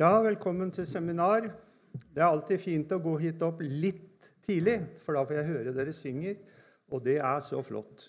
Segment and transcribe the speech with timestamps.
[0.00, 1.44] Ja, velkommen til seminar.
[1.92, 5.74] Det er alltid fint å gå hit opp litt tidlig, for da får jeg høre
[5.76, 6.38] dere synger,
[6.88, 8.06] og det er så flott.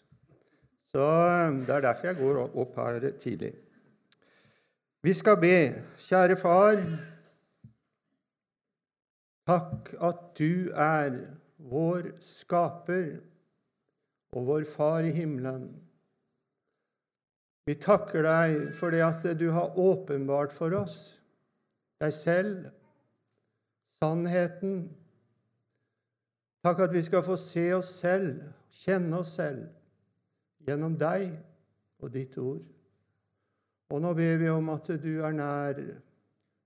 [0.87, 3.51] Så eh, Det er derfor jeg går opp her tidlig.
[5.03, 5.59] Vi skal be.
[5.99, 6.79] Kjære Far,
[9.51, 11.17] takk at du er
[11.59, 13.17] vår skaper
[14.31, 15.73] og vår Far i himmelen.
[17.67, 21.17] Vi takker deg for det at du har åpenbart for oss
[22.01, 22.65] deg selv,
[23.99, 24.89] sannheten.
[26.65, 28.41] Takk at vi skal få se oss selv,
[28.73, 29.65] kjenne oss selv,
[30.65, 31.31] gjennom deg
[32.01, 32.63] og ditt ord.
[33.91, 35.81] Og nå ber vi om at du er nær,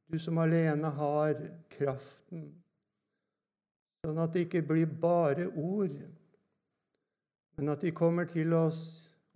[0.06, 1.40] du som alene har
[1.74, 2.52] kraften,
[4.06, 5.96] sånn at det ikke blir bare ord,
[7.56, 8.84] men at de kommer til oss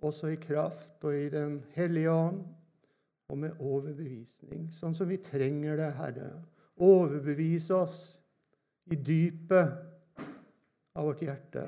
[0.06, 2.44] også i kraft og i Den hellige ånd
[3.30, 6.32] og med overbevisning, sånn som vi trenger det, Herre.
[6.82, 8.02] Overbevis oss
[8.90, 9.76] i dypet
[10.98, 11.68] av vårt hjerte,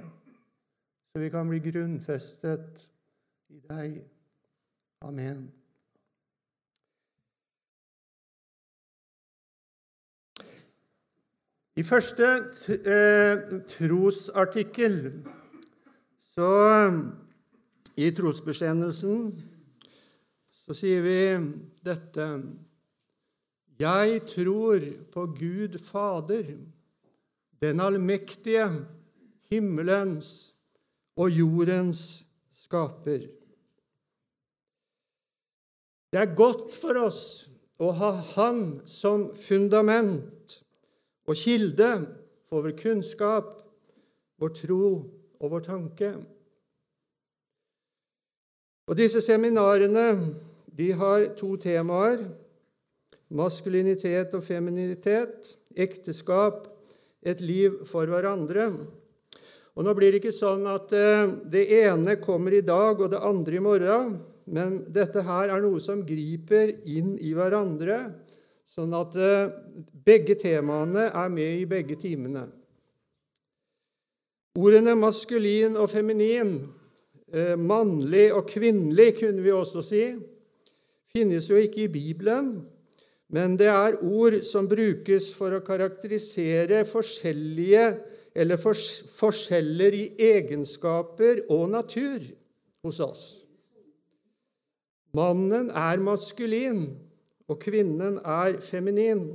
[1.12, 2.82] så vi kan bli grunnfestet
[3.54, 4.00] i deg.
[5.06, 5.50] Amen.
[11.78, 12.28] I første
[12.84, 14.98] eh, trosartikkel
[16.32, 16.50] så
[17.98, 19.32] I trosbekjennelsen
[20.62, 21.18] så sier vi
[21.82, 22.28] dette
[23.82, 26.52] Jeg tror på Gud Fader,
[27.62, 28.68] den allmektige,
[29.50, 30.52] himmelens
[31.18, 32.04] og jordens
[32.54, 33.26] skaper.
[36.12, 37.24] Det er godt for oss
[37.82, 40.60] å ha Han som fundament
[41.26, 41.90] og kilde
[42.50, 43.50] for vår kunnskap,
[44.38, 44.86] vår tro
[45.42, 46.14] og vår tanke.
[48.92, 50.06] Og disse seminarene
[50.78, 52.24] de har to temaer
[53.32, 56.68] maskulinitet og femininitet, ekteskap,
[57.24, 58.72] et liv for hverandre.
[59.72, 63.22] Og Nå blir det ikke sånn at eh, det ene kommer i dag og det
[63.24, 64.18] andre i morgen,
[64.52, 68.02] men dette her er noe som griper inn i hverandre,
[68.68, 69.54] sånn at eh,
[70.04, 72.50] begge temaene er med i begge timene.
[74.60, 76.58] Ordene maskulin og feminin,
[77.32, 80.04] eh, mannlig og kvinnelig, kunne vi også si,
[81.16, 82.54] finnes jo ikke i Bibelen,
[83.32, 87.86] men det er ord som brukes for å karakterisere forskjellige
[88.36, 92.24] eller forskjeller i egenskaper og natur
[92.84, 93.24] hos oss.
[95.16, 96.86] Mannen er maskulin,
[97.52, 99.26] og kvinnen er feminin.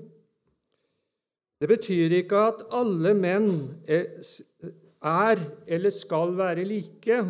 [1.61, 3.51] Det betyr ikke at alle menn
[3.89, 7.21] er eller skal være like,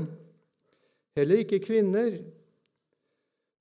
[1.19, 2.21] heller ikke kvinner.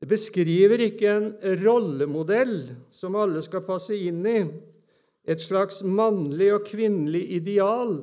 [0.02, 1.30] Det beskriver ikke en
[1.64, 2.58] rollemodell
[2.94, 4.40] som alle skal passe inn i,
[5.26, 7.96] et slags mannlig og kvinnelig ideal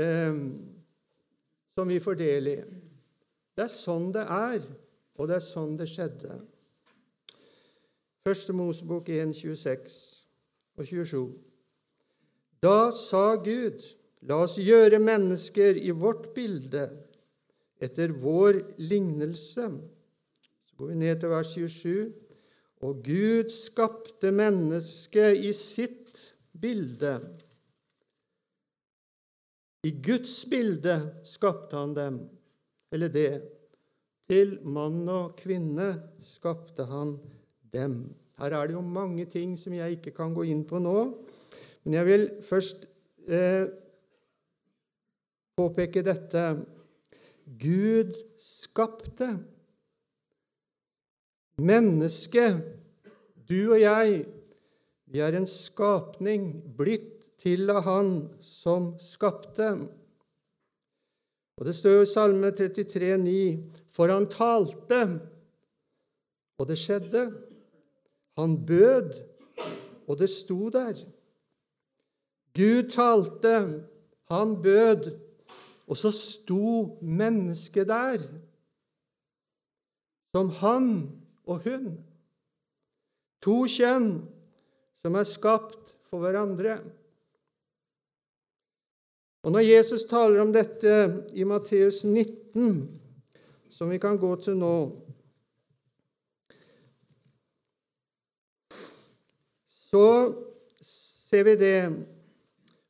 [0.00, 0.40] eh,
[1.76, 2.56] som vi får del i.
[3.56, 4.64] Det er sånn det er,
[5.20, 6.38] og det er sånn det skjedde.
[8.24, 9.94] Første Mosebok 1, 26
[10.76, 11.22] og 27.
[12.60, 13.80] Da sa Gud,
[14.28, 16.84] la oss gjøre mennesker i vårt bilde,
[17.80, 19.70] etter vår lignelse.
[20.68, 22.10] Så går vi ned til vers 27.
[22.84, 26.20] Og Gud skapte mennesket i sitt
[26.60, 27.16] bilde.
[29.86, 32.20] I Guds bilde skapte han dem,
[32.92, 33.32] eller det.
[34.30, 35.88] Til mann og kvinne
[36.22, 37.16] skapte han
[37.72, 38.02] dem.
[38.38, 40.96] Her er det jo mange ting som jeg ikke kan gå inn på nå.
[41.84, 42.84] Men jeg vil først
[43.26, 43.66] eh,
[45.58, 46.44] påpeke dette.
[47.60, 49.32] Gud skapte.
[51.60, 52.60] Mennesket,
[53.48, 54.22] du og jeg,
[55.10, 58.12] vi er en skapning blitt til av Han
[58.44, 59.72] som skapte.
[61.56, 63.40] Og Det står jo i Salme 33, 33,9.:
[63.92, 65.00] For han talte,
[66.58, 67.24] og det skjedde.
[68.38, 69.14] Han bød,
[70.08, 70.96] og det sto der.
[72.56, 73.84] Gud talte,
[74.30, 75.10] han bød,
[75.86, 78.22] og så sto mennesket der,
[80.34, 80.86] som han
[81.44, 81.98] og hun.
[83.42, 84.12] To kjønn
[85.00, 86.78] som er skapt for hverandre.
[89.42, 92.98] Og Når Jesus taler om dette i Matteus 19,
[93.70, 94.74] som vi kan gå til nå
[99.66, 100.06] Så
[100.84, 101.78] ser vi det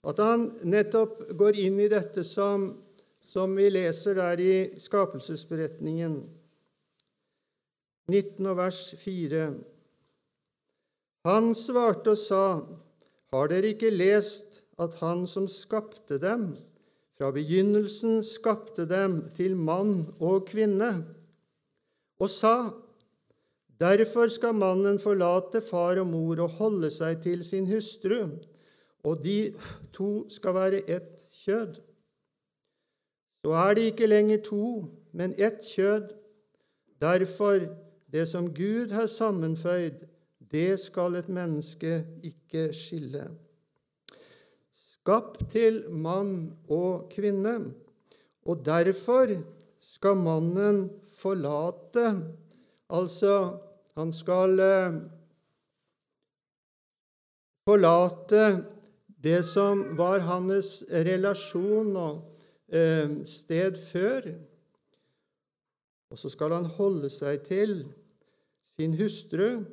[0.01, 2.71] at han nettopp går inn i dette som
[3.31, 6.17] som vi leser der i skapelsesberetningen,
[8.11, 9.45] 19 og vers 4.
[11.29, 12.45] Han svarte og sa,
[13.31, 16.55] Har dere ikke lest at Han som skapte dem,
[17.19, 20.95] fra begynnelsen skapte dem til mann og kvinne,
[22.21, 22.71] og sa,
[23.81, 28.27] Derfor skal mannen forlate far og mor og holde seg til sin hustru,
[29.05, 29.55] og de
[29.97, 31.79] to skal være ett kjød.
[33.41, 36.13] Så er de ikke lenger to, men ett kjød.
[37.01, 37.61] Derfor,
[38.13, 40.05] det som Gud har sammenføyd,
[40.53, 43.31] det skal et menneske ikke skille.
[45.11, 47.57] Skapt til mann og kvinne,
[48.47, 49.33] og derfor
[49.83, 50.85] skal mannen
[51.19, 52.13] forlate
[52.91, 53.59] Altså,
[53.95, 54.95] han skal eh,
[57.67, 58.65] forlate
[59.23, 62.31] det som var hans relasjon og
[62.71, 64.29] Eh, sted før.
[66.11, 67.73] Og så skal han holde seg til
[68.63, 69.65] sin hustru,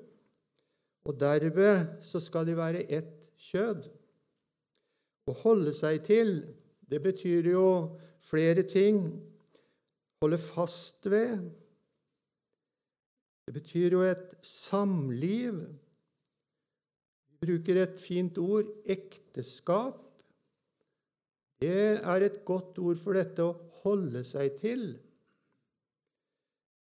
[1.06, 3.86] og derved så skal de være ett kjød.
[5.28, 6.38] Å holde seg til,
[6.88, 7.68] det betyr jo
[8.24, 9.02] flere ting.
[10.24, 11.50] Holde fast ved.
[13.48, 15.60] Det betyr jo et samliv.
[17.28, 20.00] Vi bruker et fint ord ekteskap.
[21.62, 24.88] Det er et godt ord for dette å holde seg til.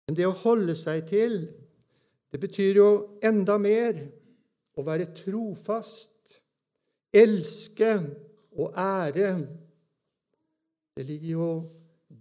[0.07, 1.37] Men det å holde seg til,
[2.31, 2.89] det betyr jo
[3.23, 3.99] enda mer
[4.75, 6.10] å være trofast,
[7.13, 7.93] elske
[8.57, 9.47] og ære.
[10.95, 11.51] Det ligger jo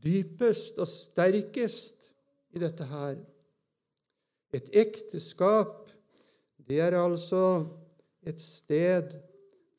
[0.05, 2.11] dypest og sterkest
[2.55, 3.19] i dette her.
[4.55, 5.91] Et ekteskap,
[6.69, 7.67] det er altså
[8.27, 9.15] et sted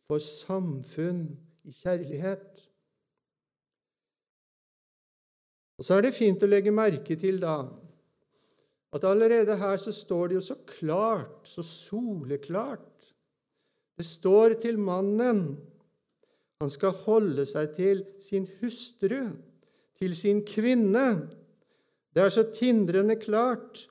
[0.07, 1.25] for samfunn
[1.63, 2.67] i kjærlighet.
[5.77, 7.63] Og Så er det fint å legge merke til da
[8.91, 12.90] at allerede her så står det jo så klart, så soleklart.
[13.99, 15.43] Det står til mannen
[16.61, 19.31] han skal holde seg til sin hustru,
[19.97, 21.07] til sin kvinne.
[22.13, 23.87] Det er så tindrende klart.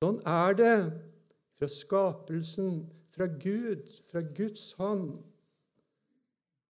[0.00, 0.76] Sånn er det
[1.60, 2.80] fra skapelsen
[3.12, 5.20] fra Gud, fra Guds hånd.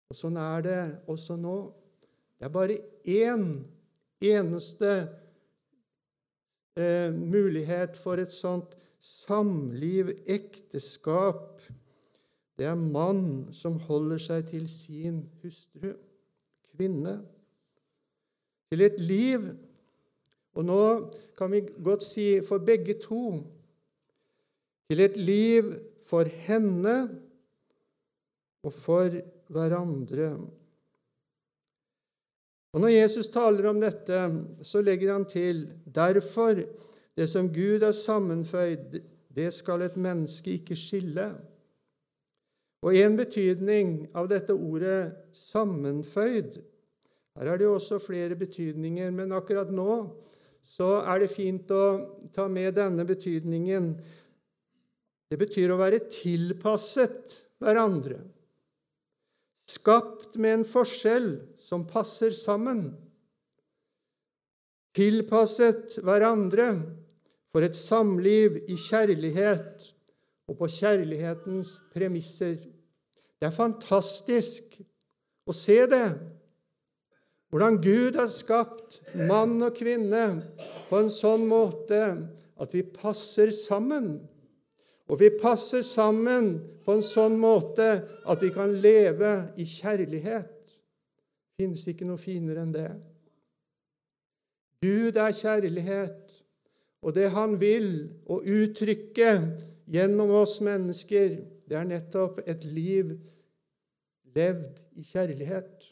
[0.09, 0.81] Og sånn er det
[1.11, 1.57] også nå.
[2.41, 3.45] Det er bare én
[4.21, 4.91] eneste
[6.73, 11.61] eh, mulighet for et sånt samliv, ekteskap.
[12.57, 15.95] Det er mann som holder seg til sin hustru,
[16.75, 17.17] kvinne,
[18.69, 19.49] til et liv.
[20.53, 20.83] Og nå
[21.37, 23.41] kan vi godt si for begge to
[24.91, 25.73] til et liv
[26.05, 26.95] for henne
[28.61, 29.15] og for
[29.51, 30.33] hverandre.
[32.71, 34.19] Og Når Jesus taler om dette,
[34.63, 36.61] så legger han til derfor
[37.17, 39.01] det som Gud har sammenføyd,
[39.31, 41.27] det skal et menneske ikke skille.
[42.81, 46.61] Og en betydning av dette ordet 'sammenføyd'
[47.39, 49.93] Her er det jo også flere betydninger, men akkurat nå
[50.61, 51.83] så er det fint å
[52.35, 53.93] ta med denne betydningen
[55.31, 58.17] det betyr å være tilpasset hverandre.
[59.71, 62.89] Skapt med en forskjell som passer sammen.
[64.91, 66.67] Tilpasset hverandre
[67.51, 69.87] for et samliv i kjærlighet
[70.47, 72.57] og på kjærlighetens premisser.
[73.39, 74.77] Det er fantastisk
[75.47, 76.07] å se det.
[77.51, 80.25] Hvordan Gud har skapt mann og kvinne
[80.87, 81.99] på en sånn måte
[82.61, 84.13] at vi passer sammen.
[85.11, 86.53] Og vi passer sammen
[86.85, 87.87] på en sånn måte
[88.29, 90.53] at vi kan leve i kjærlighet.
[90.71, 92.91] Det finnes ikke noe finere enn det.
[94.81, 96.30] Gud er kjærlighet,
[97.01, 97.87] og det han vil
[98.29, 99.31] å uttrykke
[99.91, 103.15] gjennom oss mennesker, det er nettopp et liv
[104.35, 105.87] levd i kjærlighet.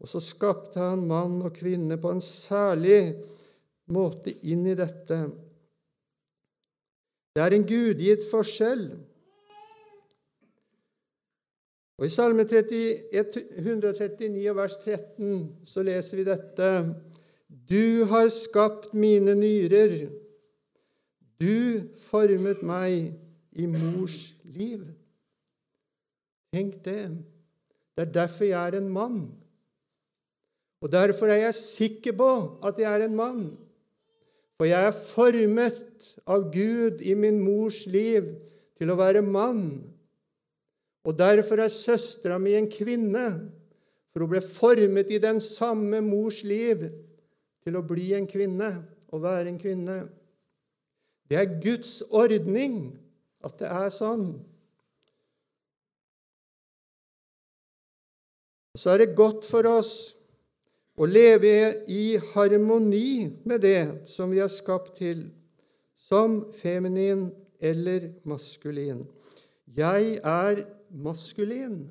[0.00, 3.20] Og så skapte han mann og kvinne på en særlig
[3.92, 5.20] måte inn i dette.
[7.36, 8.88] Det er en gudgitt forskjell.
[12.00, 13.12] Og I Salme 30,
[13.60, 16.70] 139 vers 13 så leser vi dette.
[17.70, 20.08] Du har skapt mine nyrer.
[21.40, 23.12] Du formet meg
[23.54, 24.82] i mors liv.
[26.50, 27.04] Tenk det.
[27.94, 29.20] Det er derfor jeg er en mann.
[30.82, 32.30] Og derfor er jeg sikker på
[32.66, 33.44] at jeg er en mann.
[34.58, 38.32] For jeg er formet av Gud i min mors liv
[38.80, 39.62] til å være mann.
[41.06, 43.28] Og derfor er søstera mi en kvinne,
[44.10, 46.88] for hun ble formet i den samme mors liv
[47.64, 48.70] til å bli en kvinne
[49.10, 49.98] og være en kvinne.
[51.30, 52.94] Det er Guds ordning
[53.44, 54.30] at det er sånn.
[58.78, 59.92] Så er det godt for oss
[61.00, 65.24] å leve i harmoni med det som vi er skapt til,
[65.96, 67.28] som feminin
[67.60, 69.04] eller maskulin.
[69.76, 71.82] Jeg er maskulin.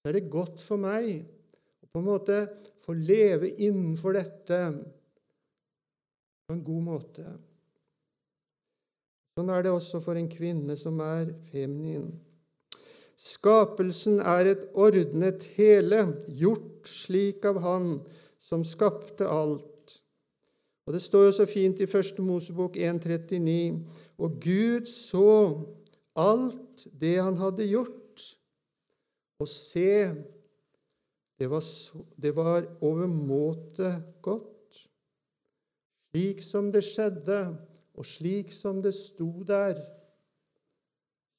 [0.00, 1.26] Så er det godt for meg
[1.82, 2.38] å på en måte
[2.86, 4.60] få leve innenfor dette
[6.46, 7.26] på en god måte.
[9.36, 12.06] Sånn er det også for en kvinne som er feminin.
[13.16, 17.90] Skapelsen er et ordnet hele, gjort slik av Han
[18.40, 19.96] som skapte alt.
[20.86, 23.82] Og Det står jo så fint i Første Mosebok 1,39.:
[24.18, 25.64] Og Gud så
[26.16, 28.22] alt det han hadde gjort,
[29.40, 30.14] og se,
[31.38, 31.62] det var,
[32.36, 33.90] var overmåte
[34.24, 34.52] godt.
[36.10, 37.40] Slik som det skjedde,
[37.96, 39.76] og slik som det sto der,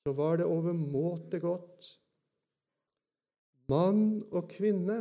[0.05, 1.87] så var det overmåte godt.
[3.67, 4.99] Mann og kvinne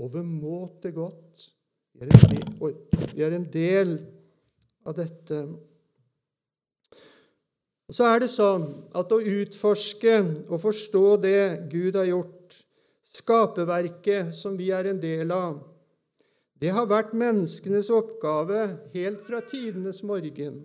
[0.00, 1.50] overmåte godt.
[1.94, 2.74] Vi er, del,
[3.14, 3.92] vi er en del
[4.86, 5.42] av dette.
[7.92, 8.64] Så er det sånn
[8.96, 10.16] at å utforske
[10.48, 12.56] og forstå det Gud har gjort,
[13.04, 15.60] skaperverket som vi er en del av,
[16.60, 18.62] det har vært menneskenes oppgave
[18.94, 20.62] helt fra tidenes morgen.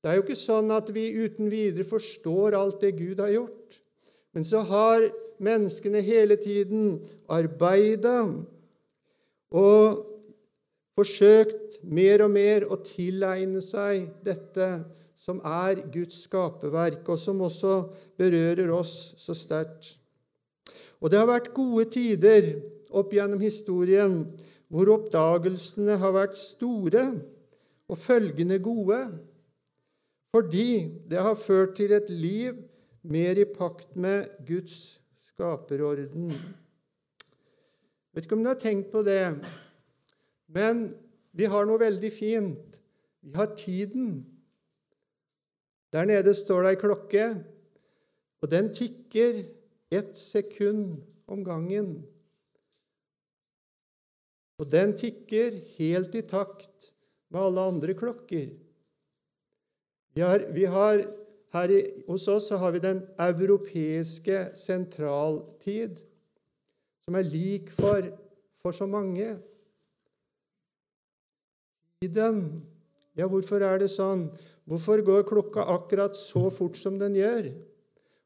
[0.00, 3.78] Det er jo ikke sånn at vi uten videre forstår alt det Gud har gjort.
[4.36, 5.06] Men så har
[5.44, 6.98] menneskene hele tiden
[7.32, 8.18] arbeida
[9.54, 10.04] og
[10.94, 14.68] forsøkt mer og mer å tilegne seg dette
[15.18, 17.74] som er Guds skaperverk, og som også
[18.18, 19.94] berører oss så sterkt.
[21.04, 22.46] Og det har vært gode tider
[22.96, 24.22] opp gjennom historien
[24.72, 27.02] hvor oppdagelsene har vært store
[27.92, 28.96] og følgende gode,
[30.32, 32.56] fordi det har ført til et liv
[33.04, 34.96] mer i pakt med Guds
[35.26, 36.30] skaperorden.
[36.32, 39.34] Jeg vet ikke om du har tenkt på det,
[40.56, 40.86] men
[41.36, 42.78] vi har noe veldig fint.
[43.20, 44.22] Vi har tiden.
[45.92, 47.26] Der nede står det ei klokke,
[48.40, 49.44] og den tikker
[49.94, 51.96] ett sekund om gangen.
[54.60, 56.92] Og den tikker helt i takt
[57.32, 58.52] med alle andre klokker.
[60.14, 61.02] Vi har, vi har
[61.54, 66.02] her i, hos oss har vi den europeiske sentraltid,
[67.04, 68.06] som er lik for,
[68.62, 69.36] for så mange.
[72.02, 72.46] Tiden
[73.14, 74.24] Ja, hvorfor er det sånn?
[74.66, 77.52] Hvorfor går klokka akkurat så fort som den gjør?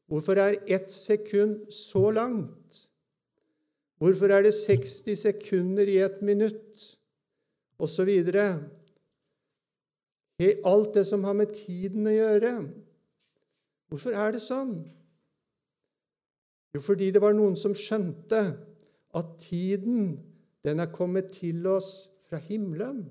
[0.09, 2.89] Hvorfor er ett sekund så langt?
[4.01, 6.97] Hvorfor er det 60 sekunder i et minutt?
[7.77, 8.63] Og så videre.
[10.65, 12.53] Alt det som har med tiden å gjøre.
[13.89, 14.73] Hvorfor er det sånn?
[16.73, 18.41] Jo, fordi det var noen som skjønte
[19.17, 20.19] at tiden,
[20.65, 23.03] den er kommet til oss fra himmelen.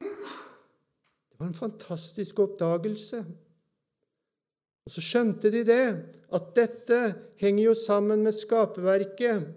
[0.00, 3.24] Det var en fantastisk oppdagelse.
[4.86, 5.86] Og så skjønte de det,
[6.34, 7.00] at dette
[7.40, 9.48] henger jo sammen med skaperverket.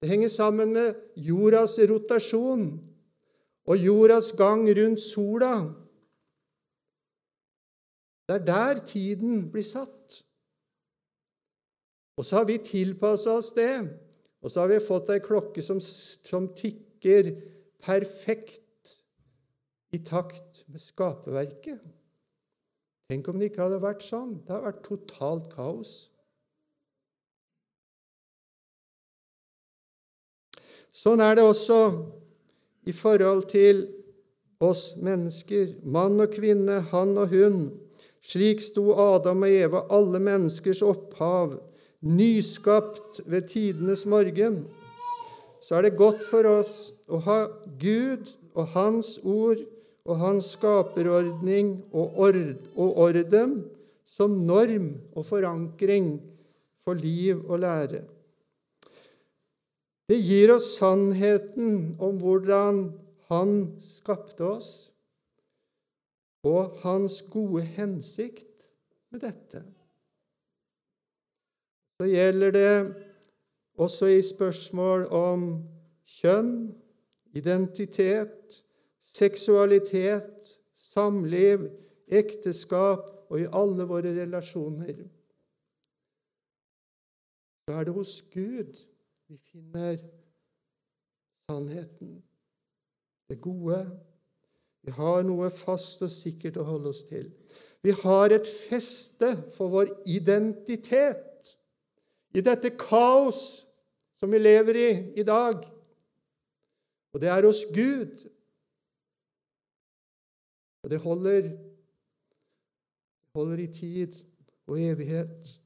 [0.00, 2.64] Det henger sammen med jordas rotasjon
[3.68, 5.52] og jordas gang rundt sola.
[8.24, 10.22] Det er der tiden blir satt.
[12.16, 13.74] Og så har vi tilpassa oss det,
[14.40, 17.34] og så har vi fått ei klokke som, som tikker
[17.80, 18.96] perfekt
[19.92, 21.80] i takt med skaperverket.
[23.10, 24.36] Tenk om det ikke hadde vært sånn.
[24.46, 25.94] Det hadde vært totalt kaos.
[30.94, 31.78] Sånn er det også
[32.86, 33.82] i forhold til
[34.62, 37.58] oss mennesker, mann og kvinne, han og hun.
[38.22, 41.56] Slik sto Adam og Eva, alle menneskers opphav,
[42.06, 44.62] nyskapt ved tidenes morgen.
[45.58, 47.40] Så er det godt for oss å ha
[47.82, 49.66] Gud og Hans ord
[50.04, 52.40] og hans skaperordning og, ord,
[52.76, 53.60] og orden
[54.06, 56.14] som norm og forankring
[56.84, 58.02] for liv og lære.
[60.10, 62.88] Det gir oss sannheten om hvordan
[63.30, 64.70] Han skapte oss,
[66.42, 68.64] og hans gode hensikt
[69.14, 69.60] med dette.
[72.00, 72.72] Så gjelder det
[73.78, 75.44] også i spørsmål om
[76.18, 76.72] kjønn,
[77.38, 78.64] identitet,
[79.00, 81.68] seksualitet, samliv,
[82.10, 85.04] ekteskap og i alle våre relasjoner.
[87.64, 88.80] Så er det hos Gud
[89.30, 90.00] vi finner
[91.46, 92.18] sannheten,
[93.30, 93.84] det gode.
[94.82, 97.28] Vi har noe fast og sikkert å holde oss til.
[97.84, 101.52] Vi har et feste for vår identitet
[102.34, 103.42] i dette kaos
[104.20, 104.90] som vi lever i
[105.20, 105.62] i dag.
[107.14, 108.26] Og det er hos Gud.
[110.84, 111.50] Og det holder,
[113.36, 114.20] holder i tid
[114.66, 115.56] og evighet.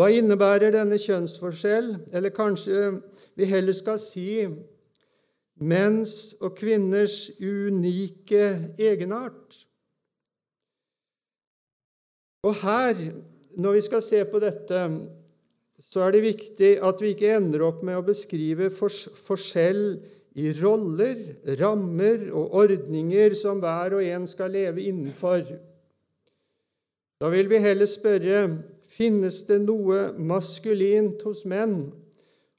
[0.00, 1.90] Hva innebærer denne kjønnsforskjell?
[2.16, 3.00] Eller kanskje
[3.36, 4.46] vi heller skal si
[5.60, 8.46] menns og kvinners unike
[8.80, 9.58] egenart.
[12.48, 12.96] Og her,
[13.60, 14.80] når vi skal se på dette,
[15.80, 19.84] så er det viktig at vi ikke ender opp med å beskrive forskjell
[20.38, 21.22] i roller,
[21.58, 25.42] rammer og ordninger som hver og en skal leve innenfor.
[27.20, 28.44] Da vil vi heller spørre
[28.90, 31.90] finnes det noe maskulint hos menn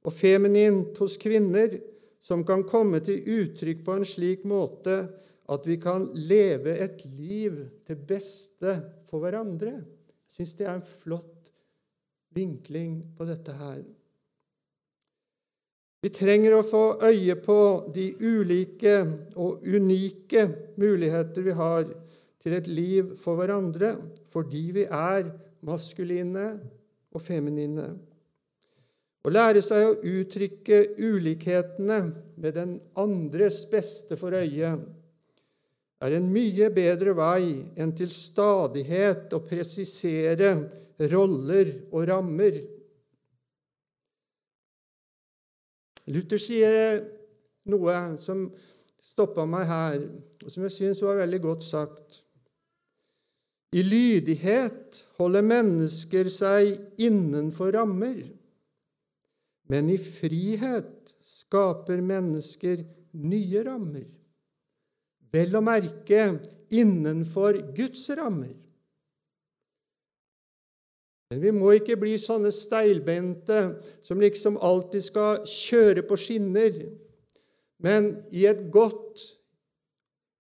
[0.02, 1.80] og feminint hos kvinner
[2.22, 5.00] som kan komme til uttrykk på en slik måte
[5.52, 7.58] at vi kan leve et liv
[7.88, 8.78] til beste
[9.10, 9.74] for hverandre.
[9.82, 11.50] Jeg syns det er en flott
[12.36, 13.82] vinkling på dette her.
[16.02, 17.56] Vi trenger å få øye på
[17.94, 18.96] de ulike
[19.38, 20.48] og unike
[20.82, 21.84] muligheter vi har
[22.42, 23.94] til et liv for hverandre,
[24.34, 25.30] fordi vi er
[25.62, 26.48] maskuline
[27.14, 27.86] og feminine.
[29.22, 32.00] Å lære seg å uttrykke ulikhetene
[32.42, 34.74] med den andres beste for øye
[36.02, 40.56] er en mye bedre vei enn til stadighet å presisere
[41.12, 42.58] roller og rammer
[46.12, 47.00] Luther sier
[47.72, 48.50] noe som
[49.02, 50.04] stoppa meg her,
[50.44, 52.22] og som jeg syns var veldig godt sagt.
[53.72, 58.20] I lydighet holder mennesker seg innenfor rammer,
[59.72, 62.84] men i frihet skaper mennesker
[63.22, 64.10] nye rammer,
[65.32, 66.26] vel å merke
[66.76, 68.52] innenfor Guds rammer.
[71.32, 73.62] Men vi må ikke bli sånne steilbente
[74.04, 76.76] som liksom alltid skal kjøre på skinner.
[77.80, 79.24] Men i et godt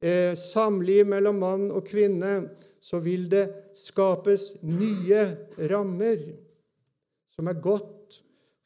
[0.03, 2.33] eh, samliv mellom mann og kvinne
[2.83, 3.45] så vil det
[3.79, 5.23] skapes nye
[5.71, 6.25] rammer
[7.31, 8.19] som er godt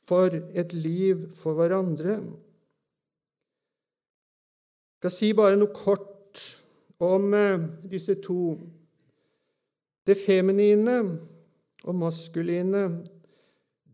[0.10, 2.18] for et liv for hverandre.
[4.90, 6.42] Jeg skal si bare noe kort
[7.06, 8.58] om eh, disse to.
[10.10, 10.98] Det feminine
[11.86, 12.86] og maskuline,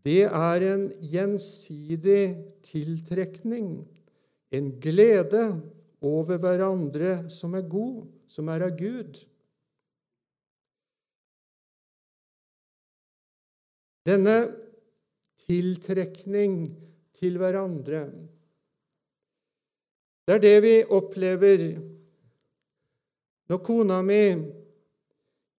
[0.01, 2.23] det er en gjensidig
[2.65, 3.84] tiltrekning,
[4.51, 5.43] en glede
[6.01, 9.19] over hverandre som er god, som er av Gud.
[14.08, 14.38] Denne
[15.43, 16.63] tiltrekning
[17.19, 18.08] til hverandre,
[20.25, 21.67] det er det vi opplever
[23.51, 24.23] når kona mi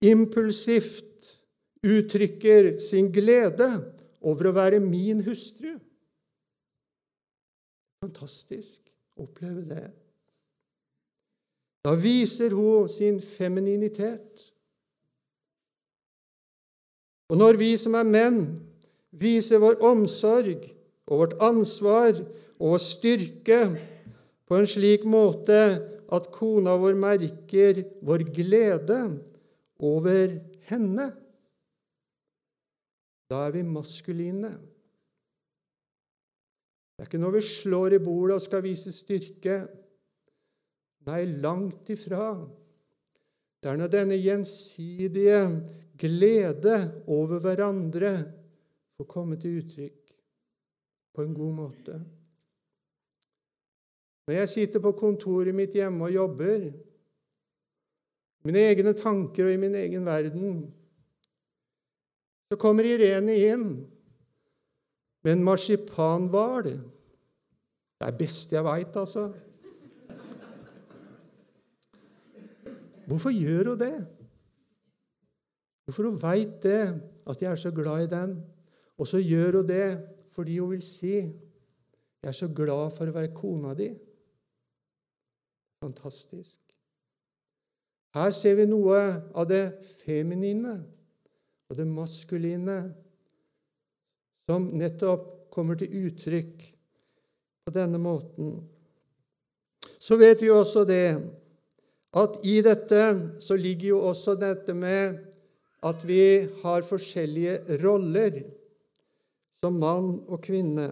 [0.09, 1.29] impulsivt
[1.83, 3.69] uttrykker sin glede
[4.23, 5.75] over å være min hustru.
[8.03, 8.87] Fantastisk
[9.19, 9.85] å oppleve det.
[11.83, 14.49] Da viser hun sin femininitet.
[17.33, 18.43] Og når vi som er menn,
[19.11, 20.69] viser vår omsorg
[21.11, 23.59] og vårt ansvar og vår styrke
[24.47, 25.59] på en slik måte
[26.13, 29.01] at kona vår merker vår glede
[29.83, 31.09] over henne
[33.33, 34.53] da er vi maskuline.
[36.93, 39.63] Det er ikke når vi slår i bordet og skal vise styrke,
[41.03, 42.29] Nei, langt ifra.
[43.59, 45.41] Det er når denne gjensidige
[45.99, 46.77] glede
[47.11, 48.13] over hverandre
[48.95, 50.13] får komme til uttrykk
[51.15, 51.97] på en god måte.
[54.27, 56.69] Når jeg sitter på kontoret mitt hjemme og jobber,
[58.47, 60.63] mine egne tanker og i min egen verden,
[62.53, 63.65] så kommer Irene inn
[65.25, 66.67] med en marsipanhval.
[66.69, 69.31] Det er det beste jeg veit, altså.
[73.09, 73.95] Hvorfor gjør hun det?
[75.87, 76.83] Hvorfor hun veit det,
[77.27, 78.37] at jeg er så glad i den.
[79.01, 79.87] Og så gjør hun det
[80.33, 83.89] fordi hun vil si jeg er så glad for å være kona di.
[85.83, 86.61] Fantastisk.
[88.15, 89.01] Her ser vi noe
[89.33, 89.65] av det
[90.05, 90.77] feminine
[91.73, 92.77] og det maskuline
[94.45, 96.67] som nettopp kommer til uttrykk
[97.65, 98.59] på denne måten.
[99.97, 101.07] Så vet vi også det
[102.13, 103.01] at i dette
[103.41, 105.17] så ligger jo også dette med
[105.89, 108.43] at vi har forskjellige roller
[109.63, 110.91] som mann og kvinne.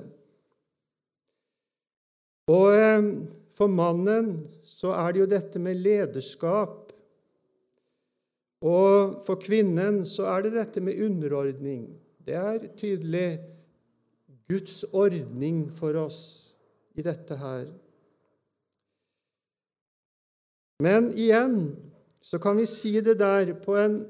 [2.49, 3.11] Og eh,
[3.53, 4.33] for mannen
[4.65, 6.80] så er det jo dette med lederskap.
[8.61, 11.87] Og for kvinnen så er det dette med underordning.
[12.21, 13.41] Det er tydelig
[14.51, 16.21] Guds ordning for oss
[16.99, 17.65] i dette her.
[20.81, 21.73] Men igjen
[22.21, 24.03] så kan vi si det der på en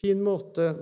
[0.00, 0.72] fin måte.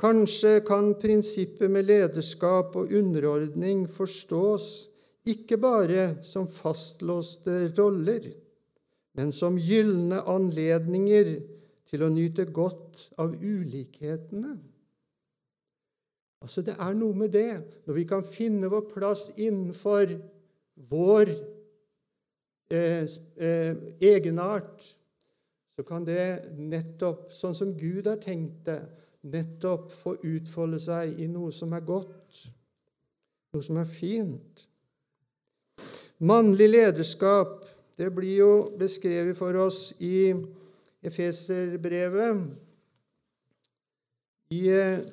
[0.00, 4.88] Kanskje kan prinsippet med lederskap og underordning forstås
[5.28, 8.30] ikke bare som fastlåste roller,
[9.18, 11.32] men som gylne anledninger
[11.90, 14.54] til å nyte godt av ulikhetene.
[16.40, 20.14] Altså, Det er noe med det, når vi kan finne vår plass innenfor
[20.90, 21.34] vår
[22.70, 23.04] eh,
[23.36, 24.86] eh, egenart,
[25.70, 28.80] så kan det nettopp, sånn som Gud har tenkt det,
[29.20, 32.40] nettopp få utfolde seg i noe som er godt,
[33.52, 34.64] noe som er fint.
[36.24, 37.66] Mannlig lederskap
[38.00, 40.32] det blir jo beskrevet for oss i
[41.02, 42.56] Efeserbrevet,
[44.50, 44.62] i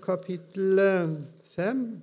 [0.01, 0.79] kapittel
[1.55, 2.01] 5.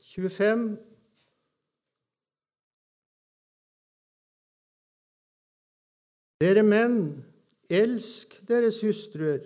[0.00, 0.78] Tjuefem
[6.40, 7.25] Dere menn,
[7.70, 9.38] Elsk deres hustruer,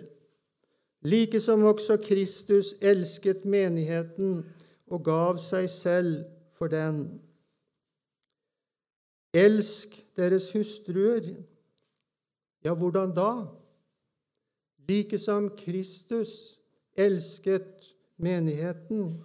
[1.01, 4.43] like som også Kristus elsket menigheten
[4.87, 6.13] og gav seg selv
[6.53, 7.21] for den.
[9.33, 11.33] Elsk deres hustruer.
[12.63, 13.31] Ja, hvordan da?
[14.87, 16.59] Like som Kristus
[16.93, 19.23] elsket menigheten.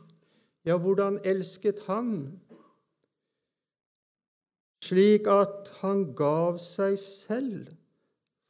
[0.64, 2.40] Ja, hvordan elsket han?
[4.82, 7.75] Slik at han gav seg selv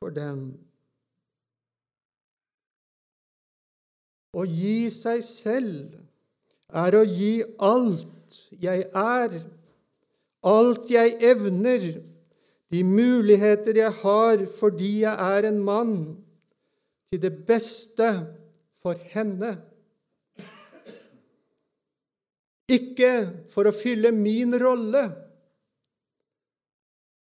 [0.01, 0.51] for dem.
[4.37, 5.95] Å gi seg selv
[6.77, 9.39] er å gi alt jeg er,
[10.47, 11.87] alt jeg evner,
[12.67, 15.97] de muligheter jeg har fordi jeg er en mann,
[17.07, 18.11] til det beste
[18.83, 19.55] for henne.
[22.67, 23.13] Ikke
[23.53, 25.05] for å fylle min rolle,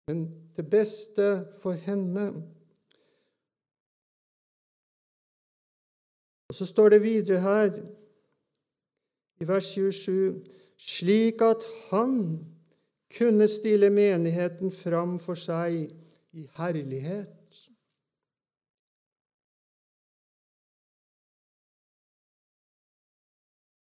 [0.09, 0.25] men
[0.57, 1.29] det beste
[1.61, 2.31] for henne.
[6.49, 7.71] Og Så står det videre her
[9.41, 10.45] i vers 27
[10.79, 12.47] slik at han
[13.19, 15.89] kunne stille menigheten fram for seg
[16.33, 17.33] i herlighet.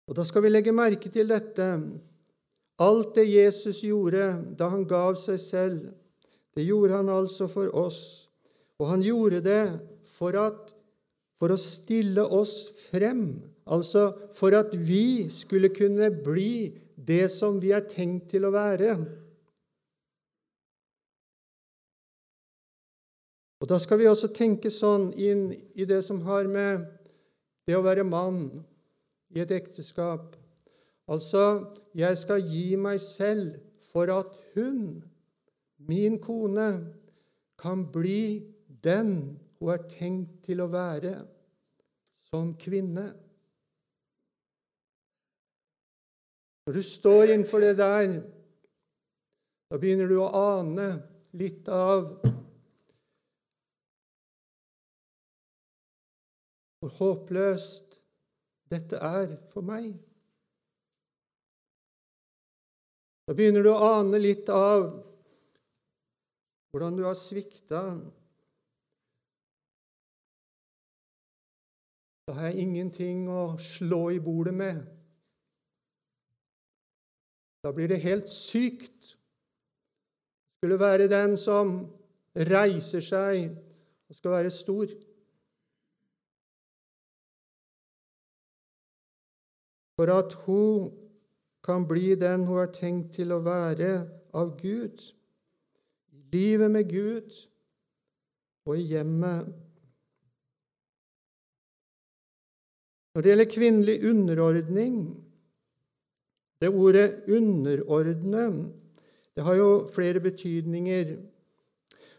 [0.08, 1.66] Og Da skal vi legge merke til dette.
[2.78, 5.80] Alt det Jesus gjorde da han gav seg selv,
[6.54, 8.30] det gjorde han altså for oss.
[8.78, 10.67] Og han gjorde det for at
[11.38, 17.70] for å stille oss frem, altså for at vi skulle kunne bli det som vi
[17.74, 18.96] er tenkt til å være.
[23.58, 26.86] Og Da skal vi også tenke sånn inn i det som har med
[27.66, 28.62] det å være mann
[29.34, 30.36] i et ekteskap.
[31.10, 33.58] Altså, jeg skal gi meg selv
[33.90, 35.02] for at hun,
[35.88, 36.68] min kone,
[37.58, 38.46] kan bli
[38.84, 41.14] den hun er tenkt til å være
[42.28, 43.06] som kvinne.
[46.68, 48.18] Når du står innenfor det der,
[49.68, 50.88] da begynner du å ane
[51.38, 52.10] litt av
[56.78, 57.98] hvor håpløst
[58.70, 59.96] dette er for meg.
[63.28, 64.86] Da begynner du å ane litt av
[66.72, 67.82] hvordan du har svikta.
[72.28, 74.82] Da har jeg ingenting å slå i bordet med.
[77.64, 79.14] Da blir det helt sykt.
[80.60, 81.70] Skulle være den som
[82.36, 84.92] reiser seg og skal være stor.
[89.96, 90.90] For at hun
[91.64, 93.94] kan bli den hun har tenkt til å være
[94.36, 95.00] av Gud,
[96.12, 97.32] i livet med Gud
[98.68, 99.48] og i hjemmet.
[103.18, 105.24] Når det gjelder kvinnelig underordning
[106.60, 108.70] Det ordet 'underordne'
[109.34, 111.16] det har jo flere betydninger.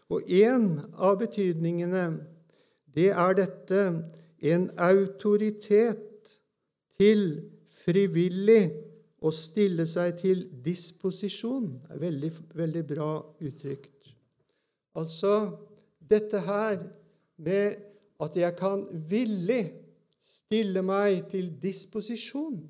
[0.08, 2.20] Og én av betydningene,
[2.94, 4.02] det er dette
[4.42, 6.38] en autoritet
[6.98, 8.70] til frivillig
[9.22, 11.80] å stille seg til disposisjon.
[11.88, 14.14] Det er veldig, veldig bra uttrykt.
[14.94, 15.56] Altså
[16.10, 16.82] dette her
[17.36, 17.74] med
[18.20, 19.79] at jeg kan villig
[20.20, 22.60] stille meg til disposisjon.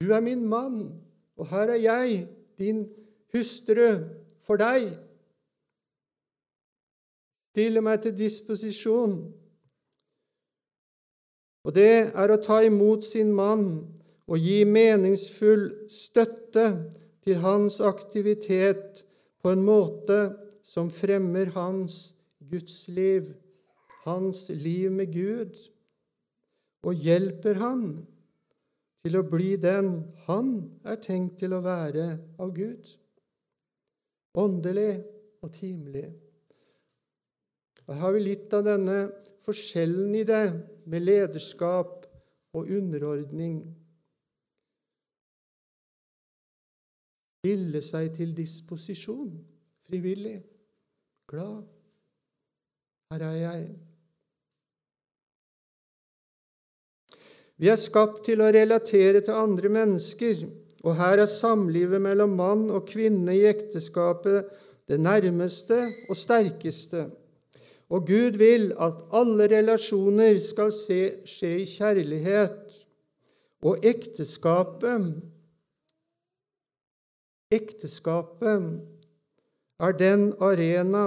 [0.00, 1.00] Du er min mann,
[1.36, 2.84] og her er jeg, din
[3.34, 3.98] hustru,
[4.44, 4.90] for deg.
[7.54, 9.16] Stille meg til disposisjon.
[11.64, 13.68] Og det er å ta imot sin mann
[14.28, 16.66] og gi meningsfull støtte
[17.24, 19.04] til hans aktivitet
[19.40, 20.18] på en måte
[20.64, 22.14] som fremmer hans
[22.50, 23.32] gudsliv,
[24.04, 25.54] hans liv med Gud,
[26.84, 27.86] og hjelper han
[29.04, 30.52] til å bli den han
[30.84, 32.92] er tenkt til å være av Gud
[34.34, 35.04] åndelig
[35.42, 36.08] og timelig.
[37.86, 38.98] Her har vi litt av denne
[39.44, 40.44] forskjellen i det
[40.88, 42.06] med lederskap
[42.56, 43.58] og underordning.
[47.44, 49.34] Stille seg til disposisjon,
[49.84, 50.38] frivillig,
[51.28, 51.66] glad.
[53.12, 53.66] Her er jeg.
[57.60, 60.46] Vi er skapt til å relatere til andre mennesker.
[60.84, 64.50] Og her er samlivet mellom mann og kvinne i ekteskapet
[64.90, 65.78] det nærmeste
[66.10, 67.06] og sterkeste.
[67.88, 72.74] Og Gud vil at alle relasjoner skal se, skje i kjærlighet.
[73.64, 75.14] Og ekteskapet
[77.54, 78.64] Ekteskapet
[79.78, 81.04] er den arena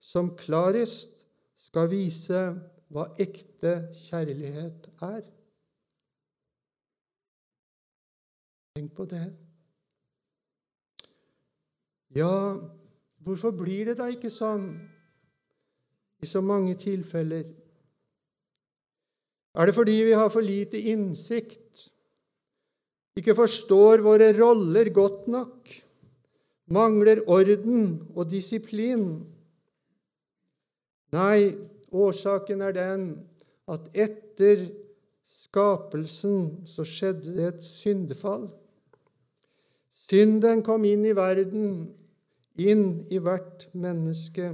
[0.00, 1.22] som klarest
[1.56, 2.42] skal vise
[2.92, 5.22] hva ekte kjærlighet er.
[8.78, 9.24] Tenk på det.
[12.14, 12.54] Ja,
[13.26, 14.68] hvorfor blir det da ikke sånn
[16.22, 17.42] i så mange tilfeller?
[19.58, 21.88] Er det fordi vi har for lite innsikt,
[23.18, 25.74] ikke forstår våre roller godt nok,
[26.70, 29.08] mangler orden og disiplin?
[31.18, 31.50] Nei,
[31.90, 33.08] årsaken er den
[33.66, 34.68] at etter
[35.28, 38.48] skapelsen så skjedde det et syndefall.
[39.90, 41.94] Synden kom inn i verden,
[42.58, 44.52] inn i hvert menneske.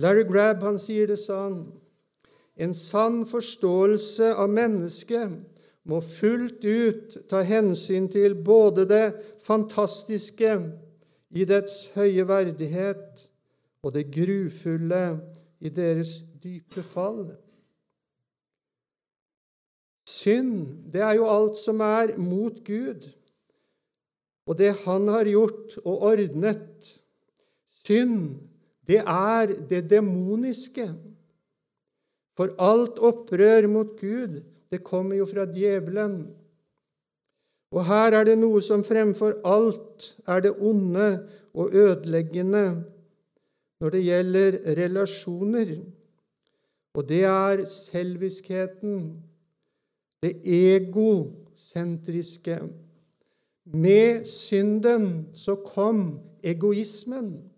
[0.00, 1.62] Larry Grab han sier det sånn
[2.60, 5.38] En sann forståelse av mennesket
[5.88, 9.04] må fullt ut ta hensyn til både det
[9.40, 10.50] fantastiske
[11.30, 13.22] i dets høye verdighet
[13.80, 15.04] og det grufulle
[15.60, 17.30] i deres dype fall.
[20.10, 23.08] Synd, det er jo alt som er mot Gud
[24.50, 26.88] og det han har gjort og ordnet.
[27.70, 28.42] Synd,
[28.90, 30.88] det er det demoniske.
[32.34, 36.34] For alt opprør mot Gud, det kommer jo fra djevelen.
[37.70, 42.82] Og her er det noe som fremfor alt er det onde og ødeleggende
[43.80, 45.68] når det gjelder relasjoner.
[46.98, 49.22] Og det er selviskheten,
[50.26, 52.58] det egosentriske.
[53.72, 57.50] Med synden så kom egoismen.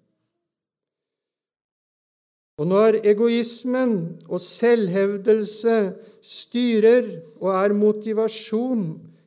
[2.60, 3.94] Og når egoismen
[4.28, 5.76] og selvhevdelse
[6.22, 7.08] styrer
[7.40, 8.84] og er motivasjon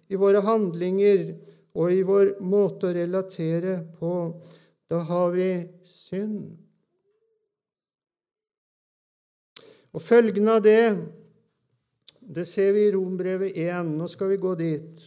[0.07, 1.33] i våre handlinger
[1.75, 4.13] og i vår måte å relatere på,
[4.87, 5.49] da har vi
[5.83, 6.53] synd.
[9.95, 10.85] Og følgene av det,
[12.19, 13.95] det ser vi i Rombrevet 1.
[13.95, 15.03] Nå skal vi gå dit.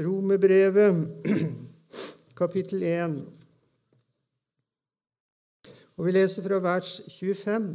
[0.00, 1.08] Romerbrevet,
[2.40, 3.26] kapittel 1.
[5.96, 7.66] Og vi leser fra vers 25.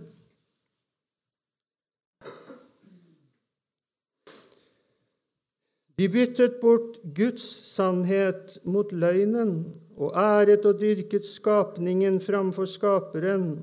[5.97, 9.53] De byttet bort Guds sannhet mot løgnen
[9.93, 13.62] og æret og dyrket skapningen framfor Skaperen,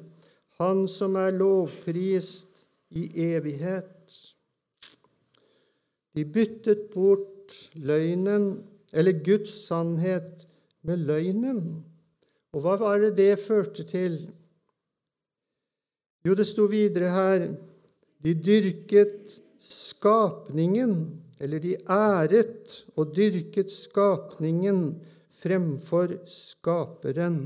[0.62, 4.14] Han som er lovprist i evighet.
[6.14, 7.33] De byttet bort
[7.74, 10.46] løgnen, eller Guds sannhet,
[10.84, 11.84] med løgnen.
[12.52, 14.18] Og hva var det det førte til?
[16.24, 17.46] Jo, det sto videre her
[18.24, 20.94] De dyrket skapningen
[21.40, 24.94] eller de æret og dyrket skapningen
[25.36, 27.38] fremfor Skaperen.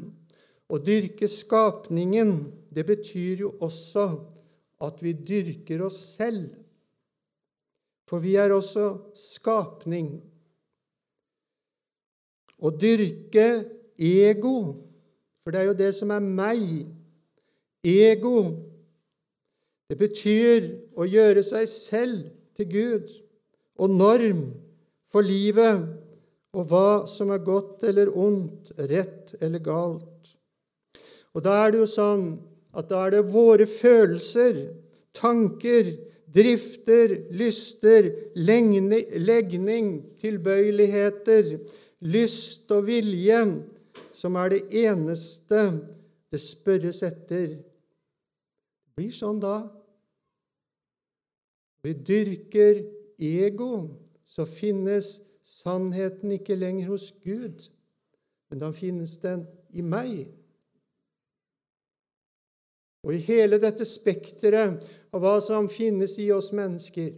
[0.68, 4.04] Å dyrke skapningen, det betyr jo også
[4.84, 6.50] at vi dyrker oss selv.
[8.08, 10.16] For vi er også skapning.
[12.58, 13.48] Å dyrke
[14.00, 14.56] ego,
[15.42, 16.64] for det er jo det som er meg.
[17.84, 18.38] Ego,
[19.88, 20.66] det betyr
[20.98, 22.26] å gjøre seg selv
[22.58, 23.12] til Gud
[23.78, 24.42] og norm
[25.08, 25.86] for livet
[26.56, 30.34] og hva som er godt eller ondt, rett eller galt.
[31.36, 32.28] Og da er det jo sånn
[32.76, 34.58] at da er det våre følelser,
[35.16, 35.92] tanker,
[36.34, 41.54] drifter, lyster, legning, tilbøyeligheter,
[42.00, 43.40] lyst og vilje
[44.14, 45.62] som er det eneste
[46.28, 47.56] det spørres etter.
[47.56, 49.56] Det blir sånn da.
[51.86, 52.82] Vi dyrker
[53.22, 53.72] ego,
[54.28, 55.14] så finnes
[55.46, 57.62] sannheten ikke lenger hos Gud,
[58.50, 60.26] men da finnes den i meg.
[63.06, 67.12] Og i hele dette spekteret av hva som finnes i oss mennesker.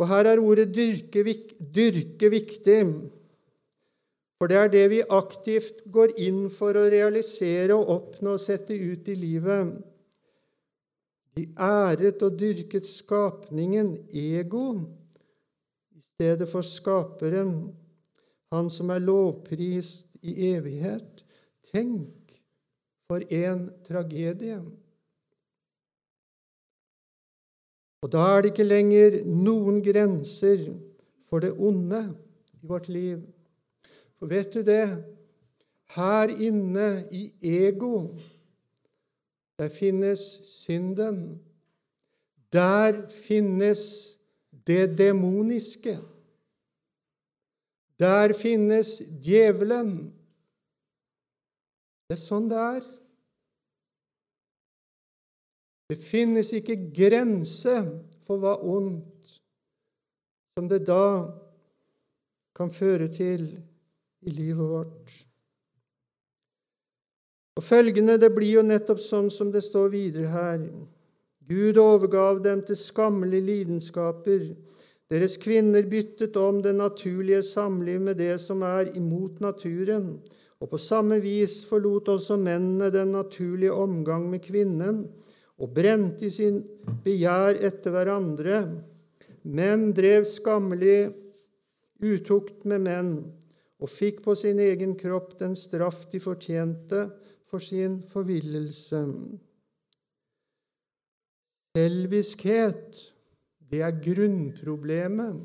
[0.00, 1.24] Og her er ordet dyrke,
[1.60, 2.80] dyrke viktig,
[4.40, 8.72] for det er det vi aktivt går inn for å realisere og oppnå og sette
[8.72, 9.74] ut i livet.
[11.36, 14.64] De æret og dyrket skapningen, ego,
[15.92, 17.76] i stedet for Skaperen,
[18.50, 21.20] Han som er lovprist i evighet.
[21.70, 22.32] Tenk
[23.06, 24.56] for en tragedie!
[28.00, 30.62] Og da er det ikke lenger noen grenser
[31.28, 32.00] for det onde
[32.56, 33.20] i vårt liv.
[34.18, 34.86] For vet du det?
[35.96, 37.26] Her inne i
[37.66, 38.16] ego
[39.60, 41.40] der finnes synden.
[42.52, 43.82] Der finnes
[44.66, 45.98] det demoniske.
[47.98, 49.92] Der finnes djevelen.
[52.08, 52.86] Det er sånn det er.
[55.90, 57.72] Det finnes ikke grense
[58.22, 59.32] for hva ondt
[60.54, 61.26] som det da
[62.54, 63.48] kan føre til
[64.22, 65.14] i livet vårt.
[67.58, 70.62] Og følgende, det blir jo nettopp sånn som det står videre her.
[71.50, 74.44] Gud overgav dem til skammelige lidenskaper.
[75.10, 80.20] Deres kvinner byttet om det naturlige samliv med det som er imot naturen.
[80.62, 85.08] Og på samme vis forlot også mennene den naturlige omgang med kvinnen
[85.60, 86.62] og brente i sin
[87.04, 88.62] begjær etter hverandre.
[89.44, 91.10] Menn drev skammelig
[92.00, 93.12] utukt med menn
[93.80, 97.06] og fikk på sin egen kropp den straff de fortjente
[97.48, 99.00] for sin forvillelse.
[101.76, 102.98] Selviskhet,
[103.70, 105.40] det er grunnproblemet.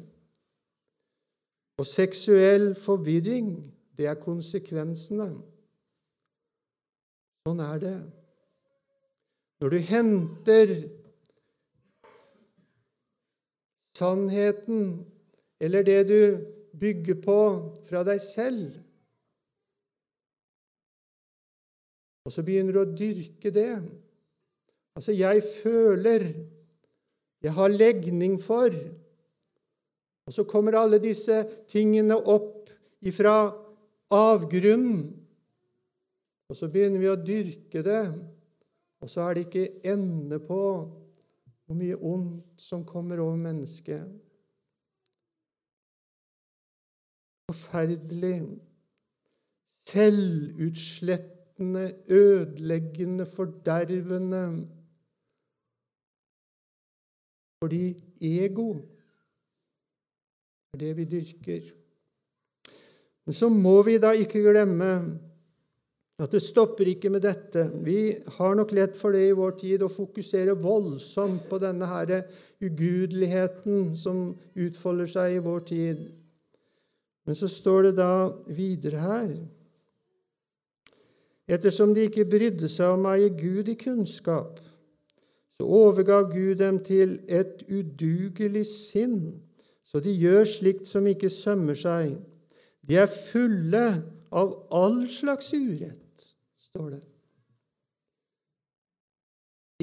[1.75, 3.57] Og seksuell forvirring,
[3.95, 5.27] det er konsekvensene.
[7.45, 7.97] Sånn er det.
[9.61, 10.73] Når du henter
[13.95, 15.05] sannheten
[15.63, 16.19] eller det du
[16.75, 17.39] bygger på,
[17.87, 18.73] fra deg selv,
[22.25, 23.71] Og så begynner du å dyrke det.
[24.97, 26.25] Altså, jeg føler,
[27.45, 28.73] jeg har legning for
[30.25, 32.71] Og så kommer alle disse tingene opp
[33.05, 33.53] ifra
[34.09, 35.03] avgrunnen.
[36.49, 37.99] Og så begynner vi å dyrke det,
[39.05, 40.61] og så er det ikke ende på
[41.65, 44.21] hvor mye ondt som kommer over mennesket.
[47.51, 48.61] Forferdelig.
[49.85, 54.67] selvutslettende, ødeleggende, fordervende.
[57.61, 58.73] Fordi ego
[60.73, 61.61] er det vi dyrker.
[63.25, 65.19] Men så må vi da ikke glemme
[66.15, 67.65] at det stopper ikke med dette.
[67.83, 72.13] Vi har nok lett for det i vår tid å fokusere voldsomt på denne her
[72.63, 76.05] ugudeligheten som utfolder seg i vår tid.
[77.25, 78.13] Men så står det da
[78.47, 79.35] videre her
[81.45, 84.57] Ettersom de ikke brydde seg om å eie Gud i kunnskap,
[85.53, 89.43] så overgav Gud dem til et udugelig sinn,
[89.85, 92.15] så de gjør slikt som ikke sømmer seg.
[92.81, 93.83] De er fulle
[94.33, 96.04] av all slags urett,
[96.75, 97.01] står det.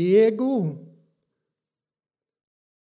[0.01, 0.77] Ego.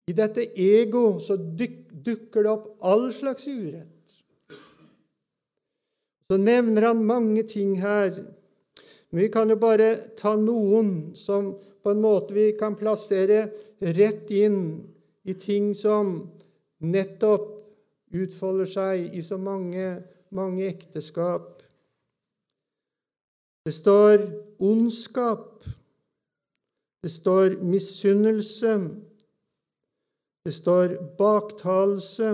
[0.07, 4.21] I dette ego så dukker det opp all slags urett.
[6.29, 8.13] Så nevner han mange ting her
[9.09, 13.45] men vi kan jo bare ta noen som på en måte vi kan plassere
[13.79, 14.57] rett inn
[15.23, 16.17] i ting som
[16.83, 17.45] nettopp
[18.11, 20.01] utfolder seg i så mange,
[20.35, 21.54] mange ekteskap.
[23.65, 24.17] Det står
[24.59, 25.65] ondskap.
[27.03, 28.77] Det står misunnelse.
[30.45, 30.87] Det står
[31.17, 32.29] baktalelse.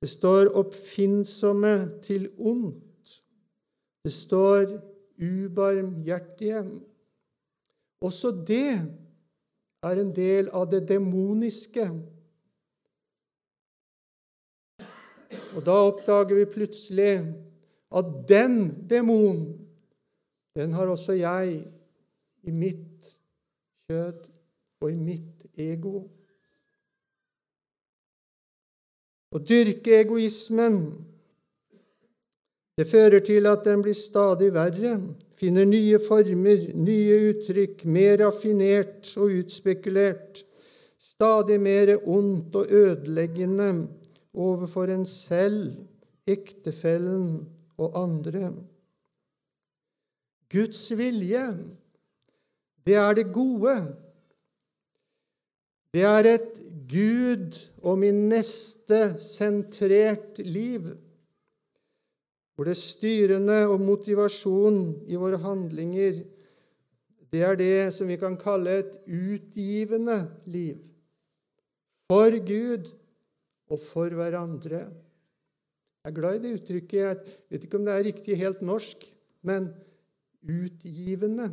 [0.00, 3.22] Det står oppfinnsomme til ondt.
[4.04, 4.76] Det står
[5.18, 6.62] ubarmhjertige.
[8.00, 8.76] Også det
[9.82, 11.88] er en del av det demoniske.
[15.56, 17.12] Og da oppdager vi plutselig
[17.90, 19.58] at den demonen,
[20.56, 21.60] den har også jeg
[22.42, 23.10] i mitt
[23.86, 24.22] kjød
[24.80, 26.00] og i mitt ego.
[29.34, 30.80] Å dyrke egoismen
[32.76, 34.98] det fører til at den blir stadig verre,
[35.40, 40.42] finner nye former, nye uttrykk, mer raffinert og utspekulert,
[41.00, 43.70] stadig mer ondt og ødeleggende
[44.36, 45.72] overfor en selv,
[46.28, 47.46] ektefellen
[47.78, 48.52] og andre.
[50.52, 51.44] Guds vilje,
[52.86, 53.76] det er det gode.
[55.94, 60.92] Det er et Gud og min neste sentrert liv
[62.56, 66.22] hvor det styrende og motivasjon i våre handlinger,
[67.32, 70.78] det er det som vi kan kalle et utgivende liv.
[72.08, 72.88] For Gud
[73.68, 74.86] og for hverandre.
[76.06, 76.98] Jeg er glad i det uttrykket.
[77.02, 77.16] Jeg
[77.50, 79.00] vet ikke om det er riktig helt norsk,
[79.42, 79.64] men
[80.46, 81.48] utgivende.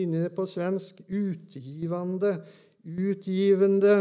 [0.00, 2.30] Finner det på svensk utgivende,
[2.80, 3.96] utgivende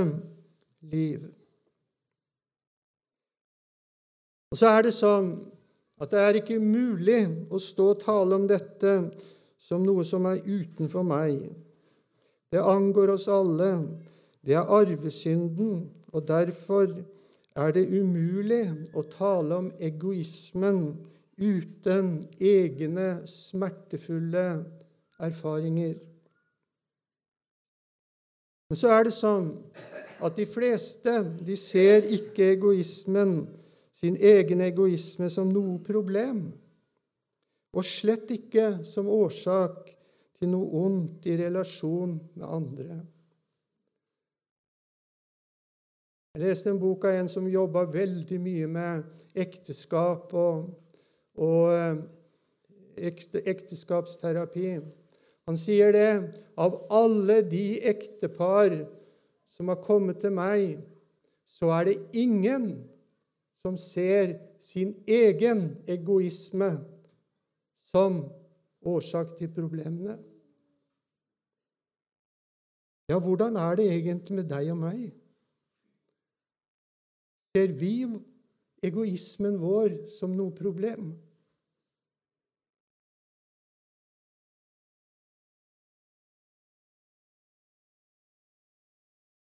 [0.87, 1.25] liv.
[4.51, 5.33] Og så er det sånn
[5.99, 8.93] at det er ikke mulig å stå og tale om dette
[9.59, 11.43] som noe som er utenfor meg.
[12.55, 13.73] Det angår oss alle.
[14.39, 16.87] Det er arvesynden, og derfor
[17.55, 18.63] er det umulig
[18.95, 20.81] å tale om egoismen
[21.39, 24.45] uten egne smertefulle
[25.23, 25.95] erfaringer.
[28.69, 29.51] Men så er det sånn
[30.25, 33.37] at de fleste de ser ikke egoismen
[33.95, 36.47] sin egen egoisme som noe problem,
[37.75, 39.91] og slett ikke som årsak
[40.39, 42.97] til noe ondt i relasjon med andre.
[46.35, 49.05] Jeg leste en bok av en som jobba veldig mye med
[49.39, 50.65] ekteskap og,
[51.39, 52.01] og eh,
[53.07, 54.73] ekteskapsterapi.
[55.47, 56.09] Han sier det
[56.59, 58.81] av alle de ektepar
[59.47, 60.75] som har kommet til meg,
[61.47, 62.69] så er det ingen
[63.63, 66.73] som ser sin egen egoisme
[67.79, 68.25] som
[68.83, 70.19] årsak til problemene.
[73.07, 75.13] Ja, hvordan er det egentlig med deg og meg?
[77.55, 78.03] Ser vi
[78.83, 81.13] egoismen vår som noe problem?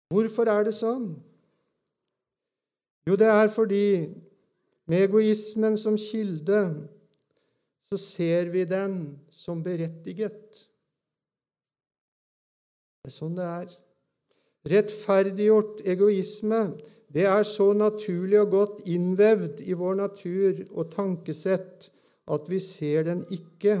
[0.09, 1.11] Hvorfor er det sånn?
[3.05, 3.85] Jo, det er fordi
[4.89, 6.63] med egoismen som kilde
[7.91, 8.95] så ser vi den
[9.29, 10.65] som berettiget.
[12.97, 13.77] Det er sånn det er.
[14.73, 16.63] Rettferdiggjort egoisme,
[17.11, 21.89] det er så naturlig og godt innvevd i vår natur og tankesett
[22.31, 23.75] at vi ser den ikke.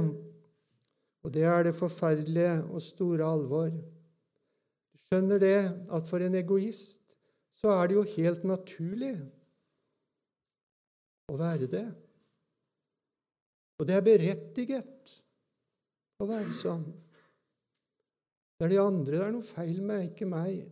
[1.23, 3.69] Og det er det forferdelige og store alvor.
[3.71, 5.59] Du skjønner det
[5.93, 6.99] at for en egoist
[7.55, 9.13] så er det jo helt naturlig
[11.31, 11.85] å være det.
[13.79, 15.15] Og det er berettiget
[16.21, 16.83] å være sånn.
[18.57, 20.67] Det er de andre det er noe feil med, ikke meg.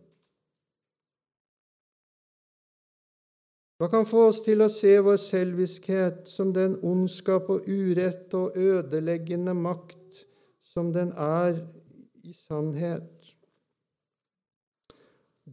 [3.80, 8.58] Hva kan få oss til å se vår selviskhet som den ondskap og urett og
[8.60, 10.24] ødeleggende makt
[10.60, 11.62] som den er
[12.20, 13.20] i sannhet?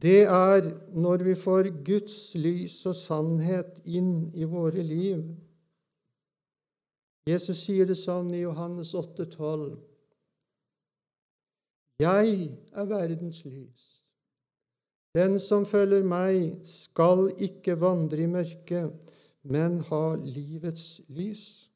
[0.02, 0.62] det er
[0.94, 5.24] når vi får Guds lys og sannhet inn i våre liv.
[7.28, 9.72] Jesus sier det sånn i Johannes 8, 12.
[12.04, 12.36] Jeg
[12.72, 13.97] er verdens lys.
[15.18, 18.92] Den som følger meg, skal ikke vandre i mørket,
[19.48, 21.72] men ha livets lys.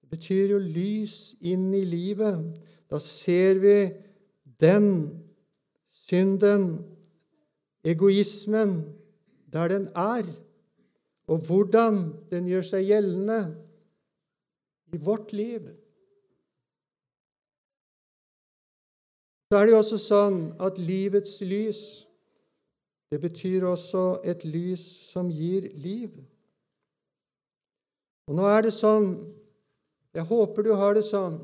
[0.00, 2.46] Det betyr jo lys inn i livet.
[2.88, 3.74] Da ser vi
[4.62, 4.88] den
[5.88, 6.70] synden,
[7.84, 8.78] egoismen,
[9.52, 10.24] der den er,
[11.28, 12.00] og hvordan
[12.32, 13.40] den gjør seg gjeldende
[14.96, 15.68] i vårt liv.
[19.48, 22.07] Så er det jo også sånn at livets lys,
[23.08, 26.10] det betyr også et lys som gir liv.
[28.28, 29.12] Og nå er det sånn
[30.16, 31.36] Jeg håper du har det sånn.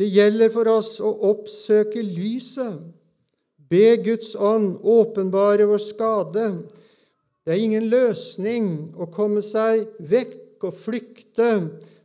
[0.00, 2.80] Det gjelder for oss å oppsøke lyset,
[3.70, 6.46] be Guds ånd åpenbare vår skade.
[7.44, 11.50] Det er ingen løsning å komme seg vekk og flykte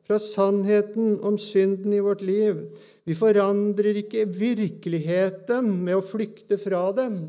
[0.05, 2.59] fra sannheten om synden i vårt liv.
[3.07, 7.23] Vi forandrer ikke virkeligheten med å flykte fra den.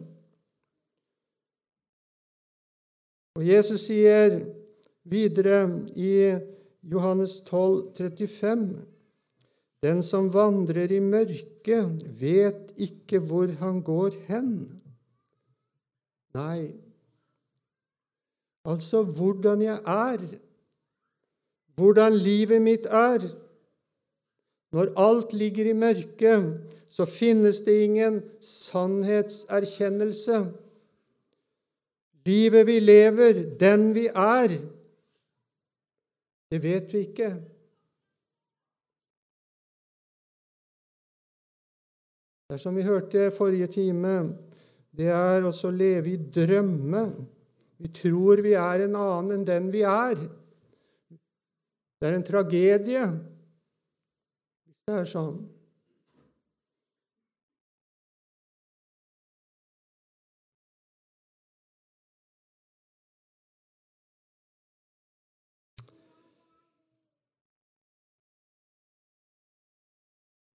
[3.37, 4.39] Og Jesus sier
[5.05, 6.32] videre i
[6.87, 8.68] Johannes 12, 35,
[9.84, 14.51] Den som vandrer i mørket, vet ikke hvor han går hen.
[16.37, 16.72] Nei,
[18.64, 20.24] altså hvordan jeg er
[21.76, 23.20] hvordan livet mitt er.
[24.72, 30.45] Når alt ligger i mørket, så finnes det ingen sannhetserkjennelse.
[32.26, 34.56] Livet vi lever, den vi er,
[36.50, 37.28] det vet vi ikke.
[42.46, 44.16] Det er som vi hørte forrige time,
[44.96, 47.02] det er også å leve i drømme.
[47.82, 50.14] Vi tror vi er en annen enn den vi er.
[51.96, 53.02] Det er en tragedie
[54.66, 55.36] hvis det er sånn.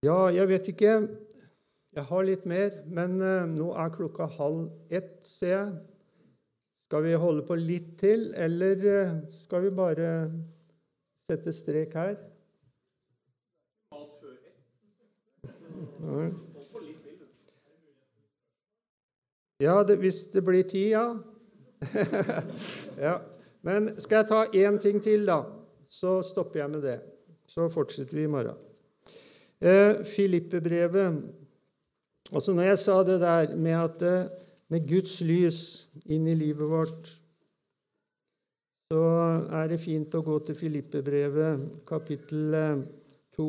[0.02, 0.92] Ja, jeg vet ikke.
[1.94, 5.76] Jeg har litt mer, men uh, nå er klokka halv ett, ser jeg.
[6.90, 10.08] Skal vi holde på litt til, eller uh, skal vi bare
[11.22, 12.16] sette strek her.
[19.62, 21.06] Ja, det, hvis det blir tid, ja.
[23.06, 23.14] ja.
[23.62, 25.44] Men skal jeg ta én ting til, da?
[25.86, 27.00] Så stopper jeg med det.
[27.46, 28.71] Så fortsetter vi i morgen.
[29.62, 31.22] Eh, Filippe-brevet
[32.32, 34.30] Altså Når jeg sa det der med, at, eh,
[34.68, 37.22] med Guds lys inn i livet vårt
[38.92, 39.04] så
[39.56, 42.56] er det fint å gå til Filippebrevet, kapittel
[43.38, 43.46] 2.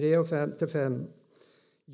[0.00, 0.98] Tre og fem til fem.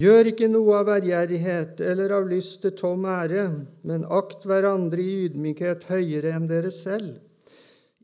[0.01, 3.43] Gjør ikke noe av ærgjerrighet eller av lyst til tom ære,
[3.85, 7.19] men akt hverandre i ydmykhet høyere enn dere selv.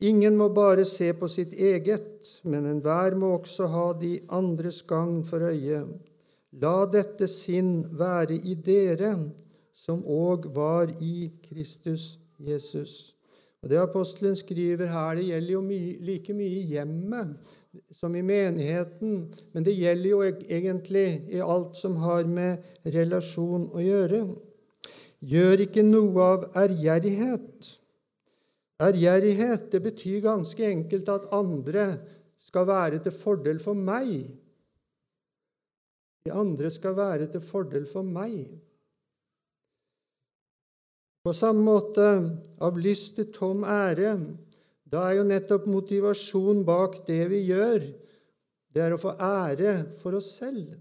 [0.05, 5.23] Ingen må bare se på sitt eget, men enhver må også ha de andres gagn
[5.25, 5.81] for øye.
[6.61, 9.15] La dette sinn være i dere,
[9.73, 13.15] som òg var i Kristus Jesus.
[13.63, 15.63] Og Det apostelen skriver her, det gjelder jo
[16.05, 17.57] like mye i hjemmet
[17.93, 22.65] som i menigheten, men det gjelder jo egentlig i alt som har med
[22.95, 24.23] relasjon å gjøre.
[25.19, 27.73] Gjør ikke noe av ærgjerrighet.
[28.83, 31.89] Ærgjerrighet det betyr ganske enkelt at andre
[32.39, 34.29] skal være til fordel for meg.
[36.25, 38.53] De andre skal være til fordel for meg.
[41.27, 42.05] På samme måte
[42.63, 44.15] av lyst til tom ære.
[44.89, 47.83] Da er jo nettopp motivasjon bak det vi gjør,
[48.73, 50.77] det er å få ære for oss selv.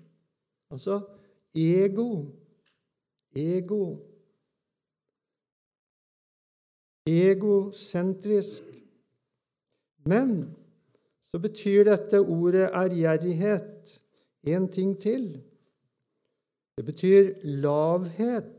[0.72, 0.99] Altså
[1.55, 2.28] ego.
[3.36, 3.82] Ego.
[7.08, 8.64] Egosentrisk.
[10.08, 10.53] Men
[11.28, 13.95] så betyr dette ordet ærgjerrighet
[14.47, 15.30] en ting til.
[16.78, 17.34] Det betyr
[17.64, 18.57] lavhet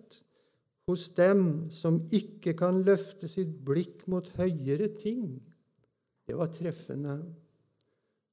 [0.89, 5.37] hos dem som ikke kan løfte sitt blikk mot høyere ting.
[6.25, 7.21] Det var treffende.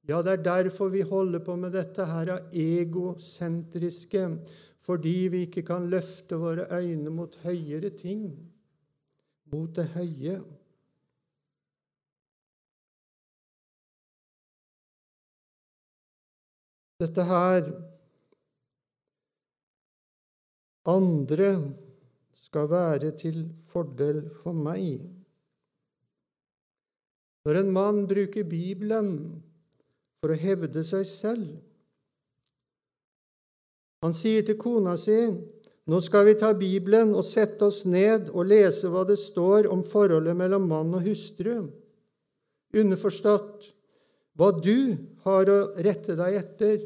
[0.08, 4.24] Ja, det er derfor vi holder på med dette her av egosentriske,
[4.86, 8.28] fordi vi ikke kan løfte våre øyne mot høyere ting,
[9.52, 10.38] mot det høye.
[17.02, 17.66] Dette her
[20.88, 21.50] andre
[22.46, 23.42] skal være til
[23.72, 25.02] fordel for meg.
[27.46, 29.10] Når en mann bruker Bibelen
[30.20, 31.48] for å hevde seg selv
[34.04, 35.16] Han sier til kona si
[35.86, 39.84] nå skal vi ta Bibelen og sette oss ned og lese hva det står om
[39.86, 41.68] forholdet mellom mann og hustru.
[42.74, 43.68] Underforstått
[44.36, 46.80] hva du har å rette deg etter.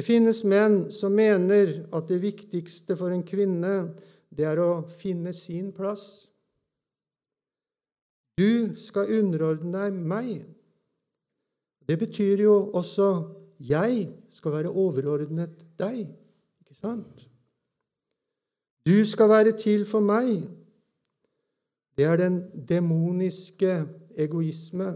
[0.00, 3.90] Det finnes menn som mener at det viktigste for en kvinne,
[4.32, 6.30] det er å finne sin plass.
[8.40, 10.30] Du skal underordne deg meg.
[11.84, 13.10] Det betyr jo også
[13.60, 16.08] jeg skal være overordnet deg.
[16.64, 17.26] Ikke sant?
[18.88, 20.46] Du skal være til for meg.
[21.92, 22.40] Det er den
[22.72, 23.82] demoniske
[24.16, 24.94] egoisme.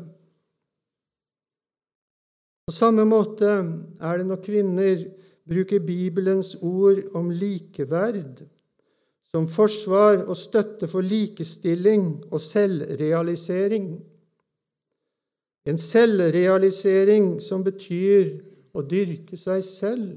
[2.65, 3.49] På samme måte
[4.01, 5.05] er det når kvinner
[5.45, 8.41] bruker Bibelens ord om likeverd
[9.29, 13.89] som forsvar og støtte for likestilling og selvrealisering.
[15.69, 18.31] En selvrealisering som betyr
[18.73, 20.09] å dyrke seg selv,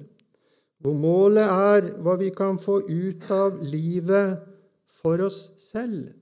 [0.79, 4.37] hvor målet er hva vi kan få ut av livet
[5.01, 6.13] for oss selv.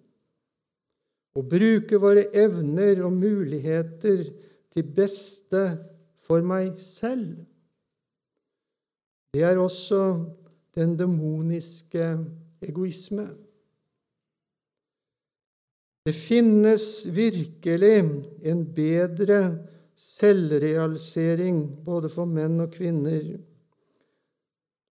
[1.36, 4.24] Å bruke våre evner og muligheter
[4.72, 5.68] til beste
[6.26, 7.46] for meg selv.
[9.34, 10.02] Det er også
[10.76, 12.06] den demoniske
[12.62, 13.28] egoisme.
[16.06, 17.98] Det finnes virkelig
[18.46, 19.40] en bedre
[19.96, 23.38] selvrealisering både for menn og kvinner,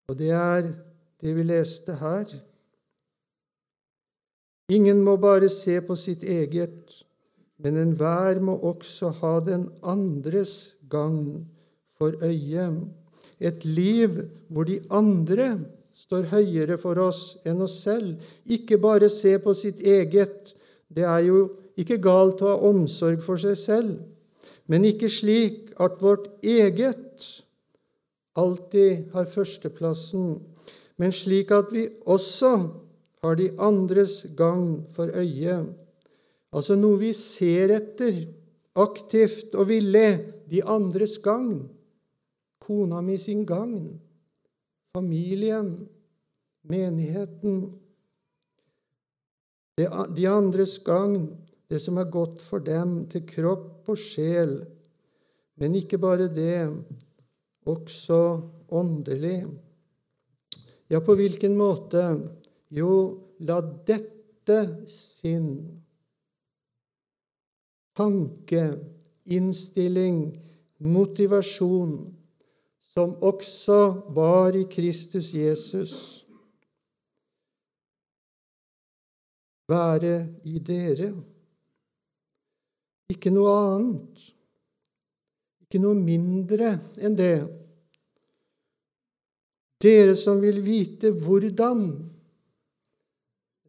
[0.08, 0.72] og det er
[1.20, 2.34] det vi leste her.
[4.72, 7.04] Ingen må bare se på sitt eget,
[7.62, 11.46] men enhver må også ha den andres gagn
[11.94, 12.82] for øyet.
[13.40, 15.58] Et liv hvor de andre
[15.94, 18.16] står høyere for oss enn oss selv.
[18.46, 20.54] Ikke bare se på sitt eget.
[20.90, 21.44] Det er jo
[21.78, 23.94] ikke galt å ha omsorg for seg selv,
[24.70, 27.24] men ikke slik at vårt eget
[28.38, 30.38] alltid har førsteplassen,
[30.98, 32.52] men slik at vi også
[33.24, 35.72] har de andres gagn for øyet.
[36.54, 38.20] Altså noe vi ser etter
[38.78, 40.10] aktivt og villig
[40.50, 41.64] de andres gagn.
[42.62, 43.88] Kona mi sin gagn.
[44.94, 45.74] Familien.
[46.64, 47.64] Menigheten.
[49.76, 51.26] De andres gagn,
[51.68, 54.54] det som er godt for dem, til kropp og sjel.
[55.60, 56.70] Men ikke bare det,
[57.66, 58.20] også
[58.70, 59.44] åndelig.
[60.88, 62.04] Ja, på hvilken måte?
[62.70, 62.94] Jo,
[63.44, 65.82] la dette sinn,
[67.96, 68.64] tanke,
[69.24, 70.34] innstilling,
[70.78, 71.94] motivasjon,
[72.80, 73.80] som også
[74.14, 75.94] var i Kristus Jesus,
[79.68, 81.10] være i dere.
[83.10, 84.30] Ikke noe annet.
[85.64, 87.36] Ikke noe mindre enn det.
[89.84, 91.82] Dere som vil vite hvordan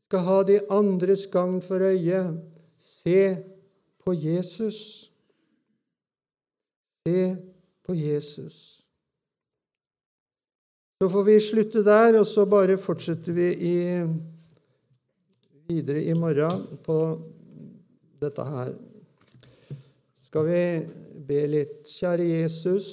[0.06, 2.22] skal ha de andres gagn for øye,
[2.78, 3.55] se
[4.06, 5.12] på Jesus.
[7.08, 7.36] Se
[7.86, 8.82] på Jesus.
[11.02, 13.78] Så får vi slutte der, og så bare fortsetter vi i,
[15.68, 17.00] videre i morgen på
[18.22, 18.72] dette her.
[20.28, 20.62] Skal vi
[21.26, 21.82] be litt.
[21.90, 22.88] Kjære Jesus.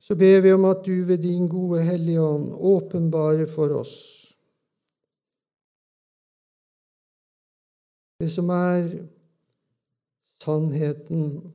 [0.00, 4.19] Så ber vi om at du ved din gode Hellige Ånd åpenbarer for oss
[8.20, 8.88] det som er
[10.40, 11.54] sannheten,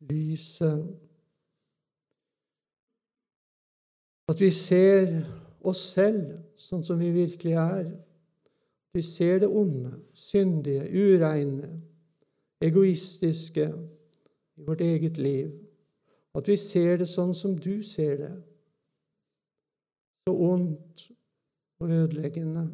[0.00, 0.98] lyset
[4.28, 5.10] At vi ser
[5.60, 7.88] oss selv sånn som vi virkelig er.
[8.94, 11.68] Vi ser det onde, syndige, ureine,
[12.62, 13.66] egoistiske
[14.56, 15.50] i vårt eget liv.
[16.32, 18.32] At vi ser det sånn som du ser det.
[20.24, 21.08] Så ondt
[21.82, 22.70] og ødeleggende.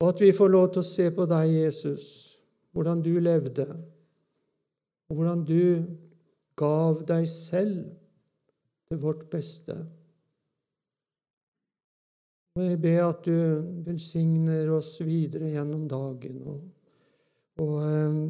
[0.00, 2.06] Og at vi får lov til å se på deg, Jesus,
[2.76, 3.64] hvordan du levde,
[5.08, 5.86] og hvordan du
[6.58, 7.86] gav deg selv
[8.88, 9.76] til vårt beste.
[12.56, 13.36] Og jeg ber at du
[13.84, 16.62] velsigner oss videre gjennom dagen og,
[17.60, 18.22] og um,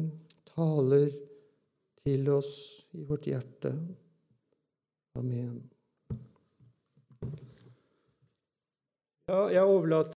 [0.51, 1.07] taler
[2.03, 2.53] til oss
[2.95, 3.71] i vårt hjerte.
[5.19, 5.61] Amen.
[9.27, 10.15] Ja, jeg overlater